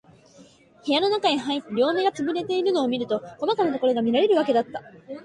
[0.83, 2.25] 部屋のなかへ入って、両眼が慣れ
[2.97, 4.91] るとやっと、こまかなところが見わけられるのだった。